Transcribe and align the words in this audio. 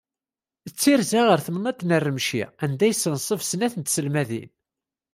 D 0.71 0.73
tirza 0.81 1.21
ɣer 1.23 1.39
temnaḍt 1.45 1.81
n 1.83 1.91
Rremci 1.99 2.43
anda 2.63 2.85
i 2.87 2.89
yessenṣeb 2.89 3.41
snat 3.43 3.73
n 3.77 3.81
tselmadin. 3.83 4.49